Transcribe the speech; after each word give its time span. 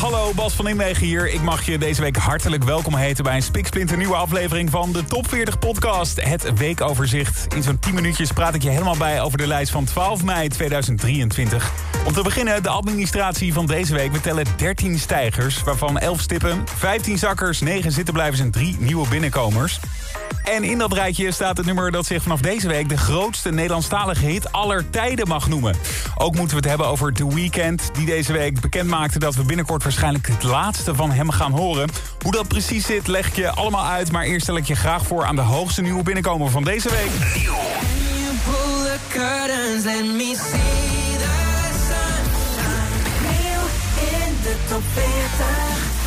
Hallo, 0.00 0.32
Bas 0.34 0.54
van 0.54 0.64
Nimwegen 0.64 1.06
hier. 1.06 1.32
Ik 1.32 1.42
mag 1.42 1.66
je 1.66 1.78
deze 1.78 2.00
week 2.00 2.16
hartelijk 2.16 2.64
welkom 2.64 2.94
heten 2.94 3.24
bij 3.24 3.34
een 3.34 3.42
spiksplinter 3.42 3.96
nieuwe 3.96 4.14
aflevering 4.14 4.70
van 4.70 4.92
de 4.92 5.04
Top 5.04 5.28
40 5.28 5.58
Podcast. 5.58 6.22
Het 6.22 6.58
weekoverzicht. 6.58 7.54
In 7.54 7.62
zo'n 7.62 7.78
10 7.78 7.94
minuutjes 7.94 8.32
praat 8.32 8.54
ik 8.54 8.62
je 8.62 8.68
helemaal 8.68 8.96
bij 8.96 9.22
over 9.22 9.38
de 9.38 9.46
lijst 9.46 9.72
van 9.72 9.84
12 9.84 10.24
mei 10.24 10.48
2023. 10.48 11.72
Om 12.06 12.12
te 12.12 12.22
beginnen 12.22 12.62
de 12.62 12.68
administratie 12.68 13.52
van 13.52 13.66
deze 13.66 13.94
week. 13.94 14.12
We 14.12 14.20
tellen 14.20 14.46
13 14.56 14.98
stijgers, 14.98 15.62
waarvan 15.62 15.98
11 15.98 16.20
stippen, 16.20 16.64
15 16.76 17.18
zakkers, 17.18 17.60
9 17.60 17.92
zittenblijvers 17.92 18.40
en 18.40 18.50
3 18.50 18.76
nieuwe 18.78 19.08
binnenkomers. 19.08 19.80
En 20.50 20.64
in 20.64 20.78
dat 20.78 20.92
rijtje 20.92 21.32
staat 21.32 21.56
het 21.56 21.66
nummer 21.66 21.90
dat 21.90 22.06
zich 22.06 22.22
vanaf 22.22 22.40
deze 22.40 22.68
week... 22.68 22.88
de 22.88 22.96
grootste 22.96 23.50
Nederlandstalige 23.50 24.26
hit 24.26 24.52
aller 24.52 24.90
tijden 24.90 25.28
mag 25.28 25.48
noemen. 25.48 25.76
Ook 26.16 26.34
moeten 26.34 26.50
we 26.50 26.56
het 26.56 26.68
hebben 26.68 26.86
over 26.86 27.12
The 27.12 27.34
Weeknd... 27.34 27.90
die 27.92 28.06
deze 28.06 28.32
week 28.32 28.60
bekend 28.60 28.88
maakte 28.88 29.18
dat 29.18 29.34
we 29.34 29.44
binnenkort 29.44 29.82
waarschijnlijk... 29.82 30.26
het 30.26 30.42
laatste 30.42 30.94
van 30.94 31.10
hem 31.10 31.30
gaan 31.30 31.52
horen. 31.52 31.88
Hoe 32.22 32.32
dat 32.32 32.48
precies 32.48 32.86
zit, 32.86 33.06
leg 33.06 33.26
ik 33.26 33.36
je 33.36 33.50
allemaal 33.50 33.86
uit. 33.86 34.12
Maar 34.12 34.24
eerst 34.24 34.42
stel 34.42 34.56
ik 34.56 34.66
je 34.66 34.74
graag 34.74 35.06
voor 35.06 35.24
aan 35.24 35.36
de 35.36 35.42
hoogste 35.42 35.82
nieuwe 35.82 36.02
binnenkomer 36.02 36.50
van 36.50 36.64
deze 36.64 36.90
week. 36.90 37.10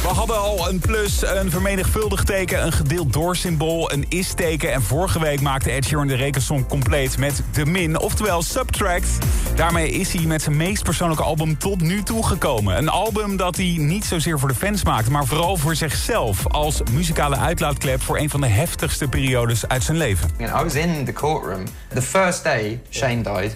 We 0.03 0.09
hadden 0.09 0.39
al 0.39 0.69
een 0.69 0.79
plus, 0.79 1.21
een 1.21 1.51
vermenigvuldigd 1.51 2.25
teken, 2.25 2.65
een 2.65 2.71
gedeeld 2.71 3.13
doorsymbool, 3.13 3.91
een 3.91 4.05
is-teken. 4.09 4.71
En 4.71 4.81
vorige 4.81 5.19
week 5.19 5.41
maakte 5.41 5.71
Ed 5.71 5.85
Sheeran 5.85 6.07
de 6.07 6.15
rekensom 6.15 6.67
compleet 6.67 7.17
met 7.17 7.43
de 7.51 7.65
min, 7.65 7.99
oftewel 7.99 8.41
Subtract. 8.41 9.17
Daarmee 9.55 9.89
is 9.89 10.13
hij 10.13 10.25
met 10.25 10.41
zijn 10.41 10.57
meest 10.57 10.83
persoonlijke 10.83 11.23
album 11.23 11.57
tot 11.57 11.81
nu 11.81 12.03
toe 12.03 12.25
gekomen. 12.25 12.77
Een 12.77 12.89
album 12.89 13.37
dat 13.37 13.55
hij 13.55 13.75
niet 13.77 14.05
zozeer 14.05 14.39
voor 14.39 14.47
de 14.47 14.55
fans 14.55 14.83
maakt, 14.83 15.09
maar 15.09 15.25
vooral 15.25 15.57
voor 15.57 15.75
zichzelf. 15.75 16.47
Als 16.47 16.81
muzikale 16.91 17.37
uitlaatklep 17.37 18.01
voor 18.01 18.17
een 18.17 18.29
van 18.29 18.41
de 18.41 18.47
heftigste 18.47 19.07
periodes 19.07 19.67
uit 19.67 19.83
zijn 19.83 19.97
leven. 19.97 20.29
I 20.39 20.45
was 20.45 20.75
in 20.75 21.05
the 21.05 21.13
courtroom. 21.13 21.63
The 21.93 22.01
first 22.01 22.43
day 22.43 22.81
Shane 22.89 23.21
died, 23.21 23.55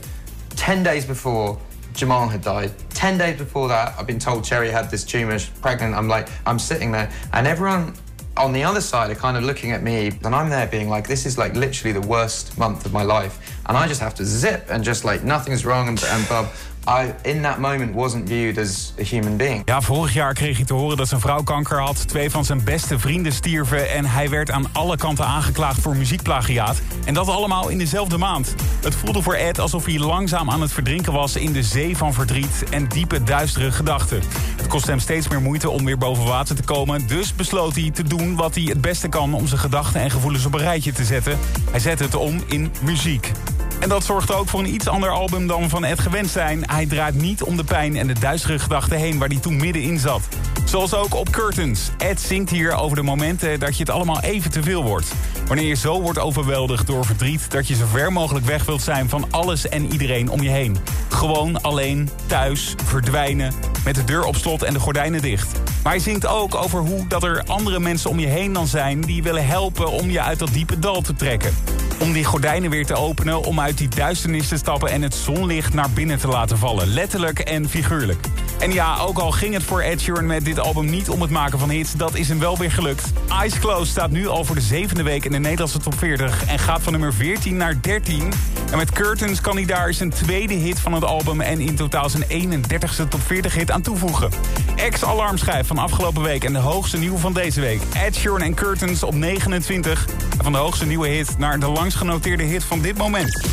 10 0.65 0.83
days 0.83 1.05
before 1.05 1.57
Jamal 1.97 2.27
had 2.27 2.43
died. 2.43 2.71
Ten 2.91 3.17
days 3.17 3.37
before 3.37 3.67
that, 3.67 3.95
I've 3.97 4.05
been 4.05 4.19
told 4.19 4.45
Cherry 4.45 4.69
had 4.69 4.89
this 4.91 5.03
tumor, 5.03 5.37
she's 5.39 5.49
pregnant. 5.59 5.95
I'm 5.95 6.07
like, 6.07 6.29
I'm 6.45 6.59
sitting 6.59 6.91
there, 6.91 7.11
and 7.33 7.47
everyone 7.47 7.95
on 8.37 8.53
the 8.53 8.63
other 8.63 8.81
side 8.81 9.09
are 9.09 9.15
kind 9.15 9.35
of 9.35 9.43
looking 9.43 9.71
at 9.71 9.81
me, 9.81 10.11
and 10.23 10.35
I'm 10.35 10.49
there 10.49 10.67
being 10.67 10.89
like, 10.89 11.07
this 11.07 11.25
is 11.25 11.39
like 11.39 11.55
literally 11.55 11.91
the 11.91 12.07
worst 12.07 12.55
month 12.59 12.85
of 12.85 12.93
my 12.93 13.01
life, 13.01 13.59
and 13.65 13.75
I 13.75 13.87
just 13.87 13.99
have 13.99 14.13
to 14.15 14.25
zip 14.25 14.67
and 14.69 14.83
just 14.83 15.05
like 15.05 15.23
nothing's 15.23 15.65
wrong, 15.65 15.87
and, 15.89 16.01
and 16.03 16.29
Bob. 16.29 16.47
I, 16.89 17.13
in 17.21 17.41
that 17.41 17.57
moment, 17.57 17.93
wasn't 17.93 18.27
viewed 18.29 18.57
as 18.57 18.93
a 18.99 19.03
human 19.03 19.37
being. 19.37 19.61
Ja, 19.65 19.81
vorig 19.81 20.13
jaar 20.13 20.33
kreeg 20.33 20.57
hij 20.57 20.65
te 20.65 20.73
horen 20.73 20.97
dat 20.97 21.07
zijn 21.07 21.21
vrouw 21.21 21.43
kanker 21.43 21.79
had. 21.79 22.07
Twee 22.07 22.29
van 22.29 22.45
zijn 22.45 22.63
beste 22.63 22.99
vrienden 22.99 23.31
stierven. 23.31 23.89
En 23.89 24.05
hij 24.05 24.29
werd 24.29 24.51
aan 24.51 24.65
alle 24.71 24.97
kanten 24.97 25.25
aangeklaagd 25.25 25.81
voor 25.81 25.95
muziekplagiaat. 25.95 26.81
En 27.05 27.13
dat 27.13 27.27
allemaal 27.27 27.69
in 27.69 27.77
dezelfde 27.77 28.17
maand. 28.17 28.55
Het 28.81 28.95
voelde 28.95 29.21
voor 29.21 29.33
Ed 29.33 29.59
alsof 29.59 29.85
hij 29.85 29.99
langzaam 29.99 30.49
aan 30.49 30.61
het 30.61 30.71
verdrinken 30.71 31.13
was... 31.13 31.35
in 31.35 31.51
de 31.53 31.63
zee 31.63 31.97
van 31.97 32.13
verdriet 32.13 32.63
en 32.69 32.87
diepe, 32.87 33.23
duistere 33.23 33.71
gedachten. 33.71 34.21
Het 34.57 34.67
kostte 34.67 34.89
hem 34.89 34.99
steeds 34.99 35.27
meer 35.27 35.41
moeite 35.41 35.69
om 35.69 35.85
weer 35.85 35.97
boven 35.97 36.25
water 36.25 36.55
te 36.55 36.63
komen. 36.63 37.07
Dus 37.07 37.35
besloot 37.35 37.75
hij 37.75 37.91
te 37.91 38.03
doen 38.03 38.35
wat 38.35 38.55
hij 38.55 38.63
het 38.63 38.81
beste 38.81 39.07
kan... 39.07 39.33
om 39.33 39.47
zijn 39.47 39.59
gedachten 39.59 40.01
en 40.01 40.11
gevoelens 40.11 40.45
op 40.45 40.53
een 40.53 40.59
rijtje 40.59 40.91
te 40.91 41.03
zetten. 41.03 41.37
Hij 41.71 41.79
zette 41.79 42.03
het 42.03 42.15
om 42.15 42.43
in 42.47 42.71
muziek. 42.81 43.31
En 43.79 43.89
dat 43.89 44.03
zorgt 44.03 44.33
ook 44.33 44.47
voor 44.47 44.59
een 44.59 44.73
iets 44.73 44.87
ander 44.87 45.09
album 45.09 45.47
dan 45.47 45.69
van 45.69 45.85
Ed 45.85 45.99
gewend 45.99 46.29
zijn. 46.29 46.63
Hij 46.65 46.85
draait 46.85 47.15
niet 47.15 47.43
om 47.43 47.57
de 47.57 47.63
pijn 47.63 47.95
en 47.97 48.07
de 48.07 48.19
duistere 48.19 48.59
gedachten 48.59 48.97
heen 48.97 49.17
waar 49.17 49.27
hij 49.27 49.39
toen 49.39 49.57
middenin 49.57 49.99
zat. 49.99 50.21
Zoals 50.65 50.93
ook 50.93 51.15
op 51.15 51.29
Curtains. 51.29 51.91
Ed 51.97 52.21
zingt 52.21 52.49
hier 52.49 52.73
over 52.73 52.95
de 52.95 53.03
momenten 53.03 53.59
dat 53.59 53.73
je 53.77 53.83
het 53.83 53.89
allemaal 53.89 54.21
even 54.21 54.51
te 54.51 54.63
veel 54.63 54.83
wordt. 54.83 55.13
Wanneer 55.47 55.65
je 55.65 55.75
zo 55.75 56.01
wordt 56.01 56.19
overweldigd 56.19 56.87
door 56.87 57.05
verdriet... 57.05 57.51
dat 57.51 57.67
je 57.67 57.75
zo 57.75 57.85
ver 57.85 58.11
mogelijk 58.11 58.45
weg 58.45 58.65
wilt 58.65 58.81
zijn 58.81 59.09
van 59.09 59.25
alles 59.29 59.69
en 59.69 59.91
iedereen 59.91 60.29
om 60.29 60.41
je 60.41 60.49
heen. 60.49 60.77
Gewoon 61.09 61.61
alleen, 61.61 62.09
thuis, 62.25 62.75
verdwijnen, 62.85 63.53
met 63.83 63.95
de 63.95 64.03
deur 64.03 64.23
op 64.23 64.35
slot 64.35 64.63
en 64.63 64.73
de 64.73 64.79
gordijnen 64.79 65.21
dicht. 65.21 65.51
Maar 65.83 65.91
hij 65.91 66.01
zingt 66.01 66.27
ook 66.27 66.55
over 66.55 66.79
hoe 66.79 67.07
dat 67.07 67.23
er 67.23 67.43
andere 67.43 67.79
mensen 67.79 68.09
om 68.09 68.19
je 68.19 68.27
heen 68.27 68.53
dan 68.53 68.67
zijn... 68.67 69.01
die 69.01 69.23
willen 69.23 69.47
helpen 69.47 69.91
om 69.91 70.09
je 70.09 70.21
uit 70.21 70.39
dat 70.39 70.53
diepe 70.53 70.79
dal 70.79 71.01
te 71.01 71.15
trekken. 71.15 71.53
Om 71.99 72.13
die 72.13 72.23
gordijnen 72.23 72.69
weer 72.69 72.85
te 72.85 72.95
openen, 72.95 73.43
om 73.43 73.59
uit 73.59 73.77
die 73.77 73.87
duisternis 73.87 74.47
te 74.47 74.57
stappen... 74.57 74.89
en 74.89 75.01
het 75.01 75.15
zonlicht 75.15 75.73
naar 75.73 75.89
binnen 75.89 76.19
te 76.19 76.27
laten 76.27 76.57
vallen. 76.57 76.87
Letterlijk 76.87 77.39
en 77.39 77.69
figuurlijk. 77.69 78.25
En 78.59 78.73
ja, 78.73 78.97
ook 78.97 79.19
al 79.19 79.31
ging 79.31 79.53
het 79.53 79.63
voor 79.63 79.81
Ed 79.81 80.01
Sheeran 80.01 80.25
met 80.25 80.45
dit 80.45 80.59
album 80.59 80.89
niet 80.89 81.09
om 81.09 81.21
het 81.21 81.29
maken 81.29 81.59
van 81.59 81.69
hits... 81.69 81.93
dat 81.93 82.15
is 82.15 82.27
hem 82.27 82.39
wel 82.39 82.57
weer 82.57 82.71
gelukt. 82.71 83.11
Eyes 83.29 83.59
Closed 83.59 83.87
staat 83.87 84.11
nu 84.11 84.27
al 84.27 84.45
voor 84.45 84.55
de 84.55 84.61
zevende 84.61 85.03
week 85.03 85.25
in 85.25 85.31
de 85.31 85.39
Nederlandse 85.39 85.79
top 85.79 85.97
40... 85.97 86.45
en 86.45 86.59
gaat 86.59 86.81
van 86.81 86.91
nummer 86.91 87.13
14 87.13 87.57
naar 87.57 87.81
13. 87.81 88.31
En 88.71 88.77
met 88.77 88.91
Curtains 88.91 89.41
kan 89.41 89.55
hij 89.55 89.65
daar 89.65 89.93
zijn 89.93 90.09
tweede 90.09 90.53
hit 90.53 90.79
van 90.79 90.93
het 90.93 91.03
album... 91.03 91.41
en 91.41 91.59
in 91.59 91.75
totaal 91.75 92.09
zijn 92.09 92.23
31ste 92.23 93.07
top 93.09 93.21
40 93.21 93.53
hit 93.53 93.71
aan 93.71 93.81
toevoegen. 93.81 94.29
Ex-alarmschijf 94.75 95.67
van 95.67 95.77
afgelopen 95.77 96.21
week 96.21 96.43
en 96.43 96.53
de 96.53 96.59
hoogste 96.59 96.97
nieuwe 96.97 97.17
van 97.17 97.33
deze 97.33 97.61
week. 97.61 97.81
Ed 97.93 98.15
Sheeran 98.15 98.41
en 98.41 98.53
Curtains 98.53 99.03
op 99.03 99.13
29. 99.13 100.07
En 100.37 100.43
van 100.43 100.51
de 100.51 100.57
hoogste 100.57 100.85
nieuwe 100.85 101.07
hit 101.07 101.37
naar 101.37 101.59
de 101.59 101.67
langst 101.67 101.97
genoteerde 101.97 102.43
hit 102.43 102.63
van 102.63 102.81
dit 102.81 102.97
moment. 102.97 103.45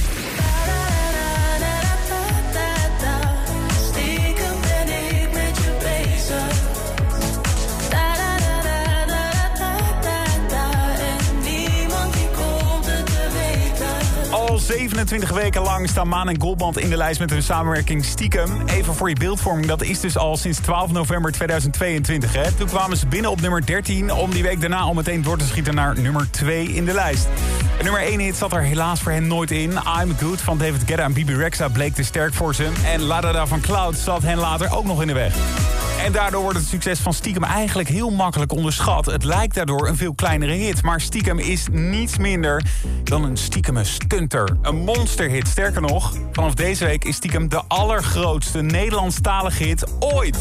Al 14.55 14.61
27 14.61 15.31
weken 15.31 15.63
lang 15.63 15.89
staan 15.89 16.09
Maan 16.09 16.29
en 16.29 16.41
Goldband 16.41 16.79
in 16.79 16.91
de 16.91 16.97
lijst 16.97 17.21
met 17.21 17.31
hun 17.31 17.43
samenwerking 17.43 18.05
Stiekem. 18.05 18.63
Even 18.67 18.95
voor 18.95 19.09
je 19.09 19.15
beeldvorming, 19.15 19.67
dat 19.67 19.83
is 19.83 20.01
dus 20.01 20.17
al 20.17 20.37
sinds 20.37 20.59
12 20.59 20.93
november 20.93 21.33
2022. 21.33 22.33
Hè? 22.33 22.53
Toen 22.53 22.67
kwamen 22.67 22.97
ze 22.97 23.07
binnen 23.07 23.31
op 23.31 23.41
nummer 23.41 23.67
13 23.67 24.13
om 24.13 24.31
die 24.31 24.43
week 24.43 24.61
daarna 24.61 24.79
al 24.79 24.95
meteen 24.95 25.23
door 25.23 25.39
te 25.39 25.45
schieten 25.45 25.75
naar 25.75 26.01
nummer 26.01 26.31
2 26.31 26.73
in 26.73 26.85
de 26.85 26.93
lijst. 26.93 27.29
Nummer 27.83 28.01
1 28.01 28.21
hit 28.21 28.37
zat 28.37 28.53
er 28.53 28.63
helaas 28.63 29.01
voor 29.01 29.13
hen 29.13 29.27
nooit 29.27 29.51
in. 29.51 29.71
I'm 29.71 30.17
Good 30.19 30.41
van 30.41 30.59
David 30.59 30.83
Guetta 30.87 31.03
en 31.03 31.13
Bibi 31.13 31.37
Rexa 31.37 31.69
bleek 31.69 31.95
te 31.95 32.03
sterk 32.03 32.35
voor 32.35 32.55
ze. 32.55 32.69
En 32.85 33.03
La 33.03 33.47
van 33.47 33.61
Cloud 33.61 33.97
zat 33.97 34.23
hen 34.23 34.39
later 34.39 34.77
ook 34.77 34.85
nog 34.85 35.01
in 35.01 35.07
de 35.07 35.15
weg. 35.15 35.35
En 36.05 36.13
daardoor 36.13 36.43
wordt 36.43 36.59
het 36.59 36.67
succes 36.67 36.99
van 36.99 37.13
Stiekem 37.13 37.45
eigenlijk 37.45 37.89
heel 37.89 38.11
makkelijk 38.11 38.53
onderschat. 38.53 39.07
Het 39.07 39.25
lijkt 39.25 39.55
daardoor 39.55 39.89
een 39.89 39.97
veel 39.97 40.15
kleinere 40.15 40.53
hit. 40.53 40.83
Maar 40.83 41.01
Stiekem 41.01 41.39
is 41.39 41.67
niets 41.71 42.19
minder 42.19 42.63
dan 43.05 43.25
een 43.25 43.37
stiekeme 43.37 43.85
stunter. 43.85 44.57
Een 44.63 44.77
monsterhit. 44.77 45.49
Sterker 45.49 45.81
nog, 45.81 46.13
vanaf 46.33 46.55
deze 46.55 46.85
week 46.85 47.05
is 47.05 47.17
Stiekem 47.17 47.49
de 47.49 47.63
allergrootste 47.69 48.63
Nederlandstalige 48.63 49.65
hit 49.65 49.85
ooit. 50.01 50.39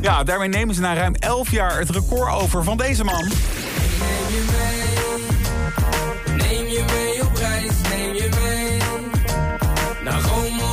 Ja, 0.00 0.24
daarmee 0.24 0.48
nemen 0.48 0.74
ze 0.74 0.80
na 0.80 0.94
ruim 0.94 1.14
11 1.14 1.50
jaar 1.50 1.78
het 1.78 1.90
record 1.90 2.32
over 2.32 2.64
van 2.64 2.76
deze 2.76 3.04
man. 3.04 3.22
Neem 3.22 3.32
je 4.28 4.44
mee, 4.50 6.36
neem 6.36 6.66
je 6.66 6.84
mee 6.92 7.22
op 7.22 7.36
reis, 7.36 7.72
neem 7.90 8.14
je 8.14 8.28
mee 8.42 8.78
naar 10.04 10.20
Rome. 10.20 10.65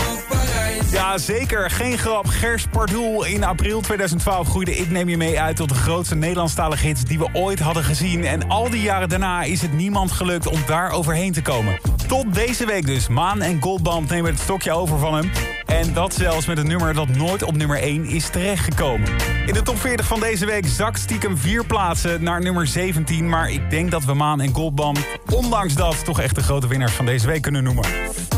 Ja, 1.13 1.19
zeker. 1.19 1.69
Geen 1.69 1.98
grap. 1.98 2.25
Gers 2.27 2.65
Pardoel. 2.68 3.25
In 3.25 3.44
april 3.44 3.81
2012 3.81 4.48
groeide 4.48 4.75
Ik 4.75 4.89
Neem 4.89 5.10
Je 5.10 5.18
Mee 5.18 5.39
uit 5.39 5.56
tot 5.56 5.69
de 5.69 5.75
grootste 5.75 6.15
Nederlandstalige 6.15 6.86
hits 6.86 7.04
die 7.04 7.19
we 7.19 7.30
ooit 7.33 7.60
hadden 7.60 7.83
gezien. 7.83 8.25
En 8.25 8.50
al 8.50 8.69
die 8.69 8.81
jaren 8.81 9.10
daarna 9.10 9.44
is 9.44 9.62
het 9.62 9.74
niemand 9.74 10.12
gelukt 10.12 10.48
om 10.48 10.60
daar 10.65 10.92
overheen 10.92 11.33
te 11.33 11.42
komen. 11.42 11.80
Tot 12.07 12.33
deze 12.33 12.65
week 12.65 12.86
dus. 12.86 13.07
Maan 13.07 13.42
en 13.42 13.62
Goldband 13.62 14.10
nemen 14.10 14.31
het 14.31 14.39
stokje 14.39 14.71
over 14.71 15.00
van 15.00 15.13
hem. 15.13 15.52
En 15.65 15.94
dat 15.94 16.13
zelfs 16.13 16.45
met 16.45 16.57
een 16.57 16.68
nummer 16.68 16.94
dat 16.94 17.07
nooit 17.07 17.44
op 17.44 17.57
nummer 17.57 17.77
1 17.77 18.06
is 18.06 18.30
terechtgekomen. 18.30 19.10
In 19.45 19.54
de 19.54 19.62
top 19.62 19.77
40 19.80 20.06
van 20.06 20.19
deze 20.19 20.45
week 20.45 20.68
zakt 20.68 21.00
stiekem 21.00 21.38
vier 21.38 21.65
plaatsen 21.65 22.24
naar 22.24 22.42
nummer 22.42 22.68
17. 22.68 23.30
Maar 23.30 23.51
ik 23.51 23.69
denk 23.69 23.92
dat 23.92 24.06
we 24.06 24.13
Maan 24.13 24.42
en 24.42 24.54
Goldband, 24.54 25.00
ondanks 25.31 25.74
dat, 25.74 26.06
toch 26.06 26.19
echt 26.19 26.36
de 26.36 26.44
grote 26.44 26.68
winnaars 26.68 26.94
van 26.94 27.06
deze 27.06 27.27
week 27.27 27.42
kunnen 27.42 27.63
noemen. 27.63 27.86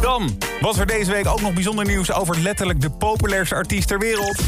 Dan 0.02 0.38
was 0.62 0.78
er 0.78 0.86
deze 0.86 1.12
week 1.12 1.28
ook 1.28 1.42
nog 1.42 1.54
bijzonder 1.54 1.86
nieuws 1.86 2.12
over 2.12 2.40
letterlijk 2.40 2.82
de 2.82 2.90
populairste 2.90 3.56
artiest 3.56 3.88
ter 3.88 4.00
wereld. 4.00 4.42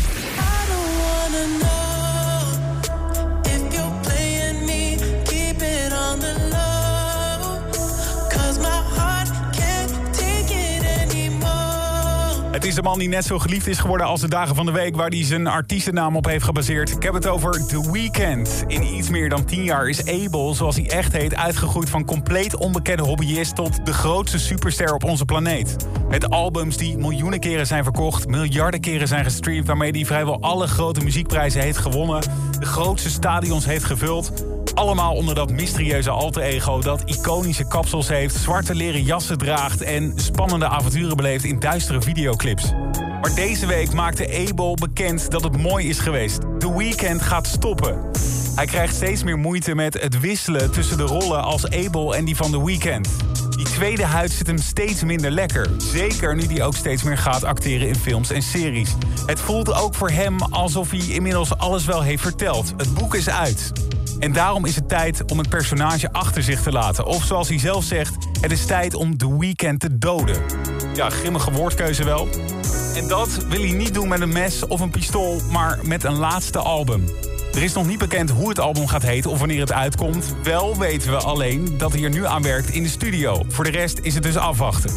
Is 12.66 12.76
de 12.76 12.82
man 12.82 13.00
die 13.00 13.08
net 13.08 13.26
zo 13.26 13.40
geliefd 13.40 13.68
is 13.68 13.80
geworden 13.80 14.08
als 14.08 14.22
de 14.22 14.28
dagen 14.28 14.56
van 14.56 14.66
de 14.66 14.72
week... 14.72 14.96
waar 14.96 15.10
hij 15.10 15.24
zijn 15.24 15.48
artiestennaam 15.48 16.16
op 16.16 16.26
heeft 16.26 16.44
gebaseerd. 16.44 16.90
Ik 16.90 17.04
heb 17.04 17.14
het 17.14 17.28
over 17.28 17.68
The 17.68 17.92
Weeknd. 17.92 18.64
In 18.68 18.84
iets 18.84 19.10
meer 19.10 19.30
dan 19.30 19.46
10 19.46 19.64
jaar 19.64 19.90
is 19.90 20.06
Abel, 20.06 20.54
zoals 20.54 20.76
hij 20.76 20.90
echt 20.90 21.14
heet... 21.14 21.36
uitgegroeid 21.36 21.90
van 21.90 22.06
compleet 22.06 22.56
onbekende 22.56 23.04
hobbyist... 23.04 23.56
tot 23.56 23.86
de 23.86 23.94
grootste 23.94 24.40
superster 24.40 24.94
op 24.94 25.04
onze 25.04 25.26
planeet. 25.26 25.76
Met 26.10 26.30
albums 26.30 26.78
die 26.78 26.98
miljoenen 26.98 27.40
keren 27.40 27.68
zijn 27.68 27.84
verkocht... 27.84 28.28
miljarden 28.28 28.80
keren 28.80 29.08
zijn 29.08 29.24
gestreamd... 29.24 29.68
waarmee 29.68 29.92
hij 29.92 30.06
vrijwel 30.06 30.42
alle 30.42 30.68
grote 30.68 31.04
muziekprijzen 31.04 31.62
heeft 31.62 31.78
gewonnen... 31.78 32.22
de 32.60 32.66
grootste 32.66 33.10
stadions 33.10 33.66
heeft 33.66 33.84
gevuld... 33.84 34.32
Allemaal 34.78 35.16
onder 35.16 35.36
dat 35.36 35.52
mysterieuze 35.52 36.10
alter 36.10 36.42
ego 36.42 36.82
dat 36.82 37.02
iconische 37.06 37.68
kapsels 37.68 38.08
heeft... 38.08 38.36
zwarte 38.36 38.76
leren 38.76 39.04
jassen 39.04 39.38
draagt 39.38 39.82
en 39.82 40.14
spannende 40.16 40.68
avonturen 40.68 41.16
beleeft 41.16 41.44
in 41.44 41.60
duistere 41.60 42.02
videoclips. 42.02 42.72
Maar 43.22 43.36
deze 43.36 43.66
week 43.66 43.94
maakte 43.94 44.48
Abel 44.48 44.76
bekend 44.76 45.32
dat 45.32 45.44
het 45.44 45.58
mooi 45.58 45.90
is 45.90 46.00
geweest. 46.00 46.40
The 46.60 46.78
Weeknd 46.78 47.22
gaat 47.22 47.48
stoppen. 47.48 48.10
Hij 48.56 48.66
krijgt 48.66 48.96
steeds 48.96 49.24
meer 49.24 49.38
moeite 49.38 49.76
met 49.76 50.02
het 50.02 50.20
wisselen 50.20 50.72
tussen 50.72 50.98
de 50.98 51.04
rollen 51.04 51.44
als 51.44 51.70
Abel 51.70 52.16
en 52.16 52.26
die 52.26 52.36
van 52.36 52.52
The 52.52 52.66
Weeknd. 52.66 53.10
Die 53.56 53.66
tweede 53.66 54.06
huid 54.06 54.32
zit 54.32 54.48
hem 54.48 54.58
steeds 54.58 55.04
minder 55.04 55.32
lekker. 55.32 55.70
Zeker 55.78 56.36
nu 56.36 56.44
hij 56.44 56.64
ook 56.64 56.76
steeds 56.76 57.04
meer 57.04 57.18
gaat 57.18 57.44
acteren 57.44 57.88
in 57.88 57.96
films 57.96 58.30
en 58.30 58.42
series. 58.42 58.94
Het 59.26 59.40
voelt 59.40 59.74
ook 59.74 59.96
voor 59.96 60.10
hem 60.10 60.42
alsof 60.42 60.92
hij 60.92 61.00
inmiddels 61.00 61.58
alles 61.58 61.86
wel 61.86 62.02
heeft 62.02 62.22
verteld. 62.22 62.74
Het 62.78 62.94
boek 62.94 63.16
is 63.16 63.30
uit. 63.30 63.87
En 64.20 64.34
daarom 64.34 64.66
is 64.66 64.76
het 64.76 64.90
tijd 64.90 65.32
om 65.32 65.38
het 65.38 65.50
personage 65.50 66.12
achter 66.12 66.44
zich 66.44 66.62
te 66.62 66.72
laten. 66.72 67.06
Of 67.06 67.24
zoals 67.24 67.50
hij 67.50 67.60
zelf 67.60 67.84
zegt, 67.84 68.16
het 68.42 68.52
is 68.52 68.66
tijd 68.66 68.94
om 68.94 69.18
The 69.18 69.38
Weeknd 69.38 69.80
te 69.80 69.98
doden. 69.98 70.42
Ja, 70.96 71.10
grimmige 71.10 71.52
woordkeuze 71.52 72.04
wel. 72.04 72.28
En 72.96 73.08
dat 73.08 73.46
wil 73.50 73.62
hij 73.62 73.72
niet 73.72 73.94
doen 73.94 74.08
met 74.08 74.22
een 74.22 74.34
mes 74.34 74.68
of 74.68 74.80
een 74.80 74.90
pistool, 74.90 75.42
maar 75.52 75.80
met 75.84 76.04
een 76.04 76.18
laatste 76.18 76.60
album. 76.60 77.10
Er 77.54 77.64
is 77.64 77.74
nog 77.74 77.88
niet 77.88 78.00
bekend 78.00 78.30
hoe 78.30 78.50
het 78.50 78.60
album 78.60 78.88
gaat 78.88 79.04
heten 79.04 79.32
of 79.32 79.40
wanneer 79.40 79.60
het 79.60 79.72
uitkomt. 79.72 80.36
Wel 80.44 80.78
weten 80.78 81.12
we 81.12 81.18
alleen 81.18 81.78
dat 81.78 81.94
hij 81.94 82.04
er 82.04 82.10
nu 82.10 82.26
aan 82.26 82.42
werkt 82.42 82.70
in 82.70 82.84
de 82.84 82.90
studio. 82.90 83.44
Voor 83.48 83.64
de 83.64 83.72
rest 83.72 84.00
is 84.02 84.14
het 84.14 84.24
dus 84.24 84.38
afwachten. 84.38 84.92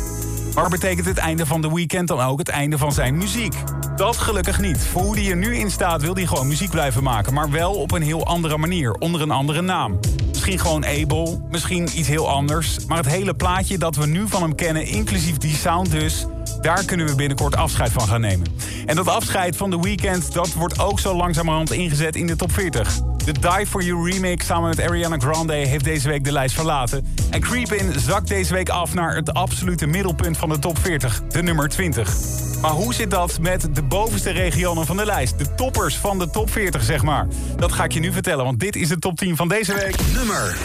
Maar 0.55 0.69
betekent 0.69 1.07
het 1.07 1.19
einde 1.19 1.47
van 1.47 1.61
The 1.61 1.75
Weeknd 1.75 2.09
dan 2.09 2.21
ook 2.21 2.39
het 2.39 2.49
einde 2.49 2.79
van 2.79 2.93
zijn 2.93 3.17
muziek? 3.17 3.55
Dat 4.01 4.17
gelukkig 4.17 4.61
niet. 4.61 4.79
Voor 4.79 5.03
hoe 5.03 5.19
hij 5.19 5.31
er 5.31 5.37
nu 5.37 5.57
in 5.57 5.71
staat 5.71 6.03
wil 6.03 6.15
hij 6.15 6.27
gewoon 6.27 6.47
muziek 6.47 6.71
blijven 6.71 7.03
maken. 7.03 7.35
Maar 7.35 7.51
wel 7.51 7.73
op 7.73 7.93
een 7.93 8.03
heel 8.03 8.27
andere 8.27 8.57
manier, 8.57 8.93
onder 8.93 9.21
een 9.21 9.31
andere 9.31 9.63
naam. 9.63 9.99
Misschien 10.29 10.59
gewoon 10.59 10.87
Abel, 10.87 11.47
misschien 11.51 11.89
iets 11.99 12.09
heel 12.09 12.29
anders. 12.29 12.87
Maar 12.87 12.97
het 12.97 13.07
hele 13.07 13.35
plaatje 13.35 13.79
dat 13.79 13.97
we 13.97 14.07
nu 14.07 14.29
van 14.29 14.43
hem 14.43 14.55
kennen, 14.55 14.87
inclusief 14.87 15.39
die 15.39 15.57
sound 15.57 15.91
dus... 15.91 16.27
Daar 16.61 16.85
kunnen 16.85 17.07
we 17.07 17.15
binnenkort 17.15 17.57
afscheid 17.57 17.93
van 17.93 18.09
gaan 18.09 18.21
nemen. 18.21 18.47
En 18.87 18.97
dat 18.97 19.09
afscheid 19.09 19.57
van 19.57 19.71
The 19.71 19.81
Weeknd, 19.81 20.33
dat 20.33 20.53
wordt 20.53 20.79
ook 20.79 21.01
zo 21.01 21.17
langzamerhand 21.17 21.73
ingezet 21.73 22.17
in 22.17 22.27
de 22.27 22.37
top 22.37 22.53
40. 22.53 23.01
De 23.25 23.33
Die 23.33 23.67
For 23.67 23.83
You 23.83 24.11
remix 24.11 24.47
samen 24.47 24.69
met 24.69 24.81
Ariana 24.81 25.19
Grande 25.19 25.53
heeft 25.53 25.85
deze 25.85 26.09
week 26.09 26.25
de 26.25 26.33
lijst 26.33 26.55
verlaten. 26.55 27.07
En 27.31 27.41
Creepin 27.41 28.01
zakt 28.01 28.29
deze 28.29 28.55
week 28.55 28.69
af 28.69 28.95
naar 28.95 29.15
het 29.15 29.35
absolute 29.35 29.87
middelpunt 29.87 30.37
van 30.37 30.49
de 30.49 30.59
top 30.59 30.79
40, 30.79 31.23
de 31.29 31.43
nummer 31.43 31.69
20. 31.69 32.17
Maar 32.61 32.71
hoe 32.71 32.95
zit 32.95 33.11
dat 33.11 33.39
met 33.41 33.75
de 33.75 33.83
bovenste 33.91 34.31
regionen 34.31 34.87
van 34.87 34.97
de 34.97 35.05
lijst? 35.05 35.39
De 35.39 35.55
toppers 35.55 35.97
van 35.97 36.19
de 36.19 36.31
top 36.31 36.51
40, 36.51 36.83
zeg 36.83 37.03
maar. 37.03 37.27
Dat 37.57 37.73
ga 37.73 37.85
ik 37.85 37.93
je 37.93 38.01
nu 38.01 38.13
vertellen, 38.13 38.45
want 38.45 38.61
dit 38.61 38.77
is 38.77 38.89
de 38.89 38.99
top 38.99 39.17
10 39.17 39.37
van 39.37 39.49
deze 39.49 39.75
week. 39.75 39.97
Nummer 40.15 40.57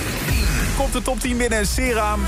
Komt 0.78 0.94
de 0.94 1.02
top 1.02 1.20
10 1.20 1.38
binnen, 1.38 1.68
Seram. 1.68 2.22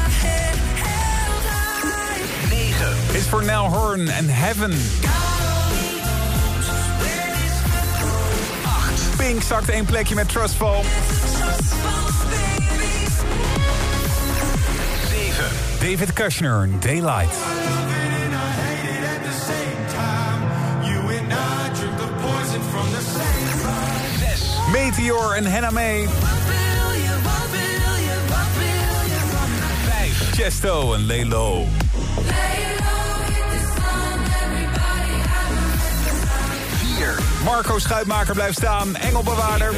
9. 2.49 2.88
Is 3.11 3.23
voor 3.23 3.45
Nell 3.45 3.55
Horn 3.55 4.07
en 4.07 4.29
Heaven. 4.29 4.77
Pink 9.17 9.41
zakt 9.41 9.69
één 9.69 9.85
plekje 9.85 10.15
met 10.15 10.29
Trustfall. 10.29 10.81
7. 15.09 15.45
David 15.79 16.13
Kushner, 16.13 16.69
Daylight. 16.79 17.35
Meteor 24.72 25.36
en 25.36 25.46
Hannah 25.46 25.72
May. 25.72 26.08
5. 29.90 30.36
Chesto 30.36 30.94
en 30.94 31.08
Lay 31.08 31.25
Low. 31.25 31.68
Marco 37.44 37.80
Schuitmaker 37.80 38.34
blijft 38.34 38.58
staan. 38.58 38.96
Engelbewaarder. 38.96 39.74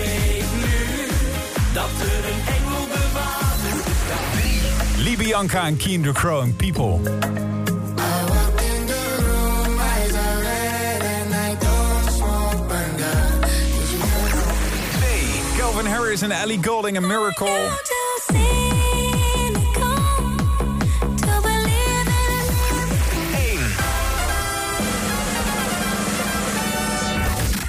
Libianca 4.98 5.66
en 5.66 5.78
Keen 5.78 6.02
de 6.02 6.12
Crow 6.12 6.42
en 6.42 6.56
People. 6.56 7.00
Harris 15.90 16.22
en 16.22 16.32
Ellie 16.32 16.60
Golding 16.64 16.96
en 16.96 17.08
Miracle. 17.08 17.70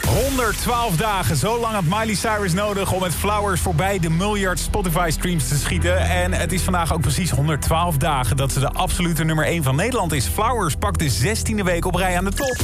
112 0.04 0.96
dagen. 0.96 1.36
Zo 1.36 1.60
lang 1.60 1.74
had 1.74 1.84
Miley 1.84 2.14
Cyrus 2.14 2.52
nodig 2.52 2.92
om 2.92 3.00
met 3.00 3.14
Flowers 3.14 3.60
voorbij 3.60 3.98
de 3.98 4.10
miljard 4.10 4.58
Spotify-streams 4.58 5.48
te 5.48 5.56
schieten. 5.56 5.98
En 5.98 6.32
het 6.32 6.52
is 6.52 6.62
vandaag 6.62 6.92
ook 6.92 7.00
precies 7.00 7.30
112 7.30 7.96
dagen 7.96 8.36
dat 8.36 8.52
ze 8.52 8.60
de 8.60 8.70
absolute 8.70 9.24
nummer 9.24 9.44
1 9.44 9.62
van 9.62 9.76
Nederland 9.76 10.12
is. 10.12 10.26
Flowers 10.26 10.74
pakt 10.74 10.98
de 10.98 11.10
16e 11.10 11.64
week 11.64 11.84
op 11.84 11.94
rij 11.94 12.16
aan 12.16 12.24
de 12.24 12.32
top. 12.32 12.56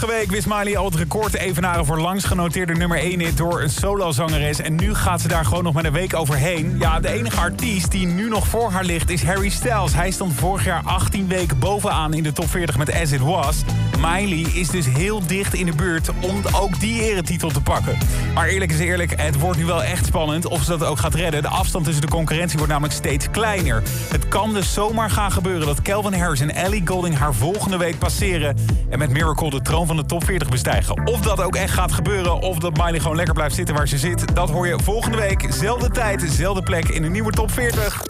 Vorige 0.00 0.18
week 0.18 0.30
wist 0.30 0.46
Miley 0.46 0.76
al 0.76 0.84
het 0.84 0.94
record 0.94 1.32
te 1.32 1.38
evenaren 1.38 1.86
voor 1.86 2.00
langs 2.00 2.24
genoteerde 2.24 2.72
nummer 2.72 2.98
1 2.98 3.20
hit 3.20 3.36
door 3.36 3.62
een 3.62 3.70
solozangeres. 3.70 4.58
En 4.58 4.74
nu 4.76 4.94
gaat 4.94 5.20
ze 5.20 5.28
daar 5.28 5.44
gewoon 5.44 5.64
nog 5.64 5.74
met 5.74 5.84
een 5.84 5.92
week 5.92 6.14
overheen. 6.14 6.76
Ja, 6.78 7.00
de 7.00 7.08
enige 7.08 7.40
artiest 7.40 7.90
die 7.90 8.06
nu 8.06 8.28
nog 8.28 8.46
voor 8.46 8.70
haar 8.70 8.84
ligt 8.84 9.10
is 9.10 9.24
Harry 9.24 9.48
Styles. 9.48 9.94
Hij 9.94 10.10
stond 10.10 10.34
vorig 10.34 10.64
jaar 10.64 10.82
18 10.84 11.28
weken 11.28 11.58
bovenaan 11.58 12.14
in 12.14 12.22
de 12.22 12.32
top 12.32 12.50
40 12.50 12.76
met 12.76 12.92
As 12.94 13.12
It 13.12 13.20
Was. 13.20 13.62
Miley 14.00 14.40
is 14.52 14.68
dus 14.68 14.86
heel 14.86 15.26
dicht 15.26 15.54
in 15.54 15.66
de 15.66 15.74
buurt 15.74 16.10
om 16.20 16.42
ook 16.52 16.80
die 16.80 17.02
eretitel 17.02 17.50
te 17.50 17.60
pakken. 17.60 17.98
Maar 18.34 18.48
eerlijk 18.48 18.72
is 18.72 18.78
eerlijk, 18.78 19.20
het 19.20 19.38
wordt 19.38 19.58
nu 19.58 19.64
wel 19.64 19.82
echt 19.82 20.06
spannend 20.06 20.46
of 20.46 20.62
ze 20.62 20.70
dat 20.70 20.88
ook 20.88 20.98
gaat 20.98 21.14
redden. 21.14 21.42
De 21.42 21.48
afstand 21.48 21.84
tussen 21.84 22.02
de 22.02 22.10
concurrentie 22.10 22.56
wordt 22.56 22.72
namelijk 22.72 22.96
steeds 22.96 23.30
kleiner. 23.30 23.82
Het 24.10 24.28
kan 24.28 24.52
dus 24.52 24.72
zomaar 24.72 25.10
gaan 25.10 25.32
gebeuren 25.32 25.66
dat 25.66 25.82
Calvin 25.82 26.20
Harris 26.20 26.40
en 26.40 26.54
Ellie 26.54 26.82
Golding 26.84 27.16
haar 27.16 27.34
volgende 27.34 27.76
week 27.76 27.98
passeren... 27.98 28.56
en 28.88 28.98
met 28.98 29.10
Miracle 29.10 29.50
de 29.50 29.62
troon 29.62 29.86
van 29.86 29.96
de 29.96 30.06
top 30.06 30.24
40 30.24 30.48
bestijgen. 30.48 31.06
Of 31.06 31.20
dat 31.20 31.42
ook 31.42 31.56
echt 31.56 31.74
gaat 31.74 31.92
gebeuren, 31.92 32.40
of 32.40 32.58
dat 32.58 32.76
Miley 32.76 33.00
gewoon 33.00 33.16
lekker 33.16 33.34
blijft 33.34 33.54
zitten 33.54 33.74
waar 33.74 33.88
ze 33.88 33.98
zit... 33.98 34.34
dat 34.34 34.50
hoor 34.50 34.66
je 34.66 34.78
volgende 34.82 35.16
week, 35.16 35.46
zelfde 35.48 35.90
tijd, 35.90 36.24
zelfde 36.28 36.62
plek 36.62 36.88
in 36.88 37.04
een 37.04 37.12
nieuwe 37.12 37.32
top 37.32 37.50
40. 37.50 38.02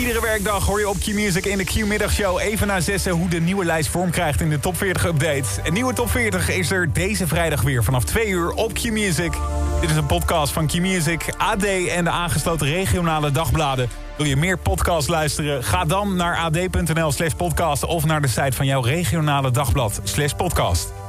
Iedere 0.00 0.20
werkdag 0.20 0.66
hoor 0.66 0.78
je 0.78 0.88
op 0.88 0.96
Q-Music 0.98 1.44
in 1.44 1.58
de 1.58 1.64
Q-middagshow 1.64 2.38
even 2.38 2.66
na 2.66 2.80
zessen... 2.80 3.12
hoe 3.12 3.28
de 3.28 3.40
nieuwe 3.40 3.64
lijst 3.64 3.88
vorm 3.88 4.10
krijgt 4.10 4.40
in 4.40 4.48
de 4.48 4.60
top 4.60 4.76
40 4.76 5.04
update. 5.04 5.44
Een 5.64 5.72
nieuwe 5.72 5.92
top 5.92 6.10
40 6.10 6.48
is 6.48 6.70
er 6.70 6.92
deze 6.92 7.26
vrijdag 7.26 7.62
weer 7.62 7.84
vanaf 7.84 8.04
2 8.04 8.26
uur 8.26 8.50
op 8.52 8.72
Q-Music. 8.72 9.32
Dit 9.80 9.90
is 9.90 9.96
een 9.96 10.06
podcast 10.06 10.52
van 10.52 10.66
Q-Music, 10.66 11.24
AD 11.36 11.64
en 11.88 12.04
de 12.04 12.10
aangesloten 12.10 12.66
regionale 12.66 13.30
dagbladen. 13.30 13.88
Wil 14.16 14.26
je 14.26 14.36
meer 14.36 14.58
podcasts 14.58 15.08
luisteren? 15.08 15.64
Ga 15.64 15.84
dan 15.84 16.16
naar 16.16 16.36
ad.nl 16.36 17.12
slash 17.12 17.32
podcast... 17.32 17.84
of 17.84 18.04
naar 18.04 18.20
de 18.20 18.28
site 18.28 18.52
van 18.52 18.66
jouw 18.66 18.82
regionale 18.82 19.50
dagblad 19.50 20.00
slash 20.04 20.32
podcast. 20.32 20.99